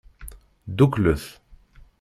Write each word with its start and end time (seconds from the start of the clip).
Dduklet. 0.77 1.23